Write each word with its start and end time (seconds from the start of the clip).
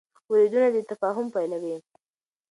اورېدنه 0.29 0.67
د 0.73 0.77
تفاهم 0.91 1.27
پیلوي. 1.35 1.75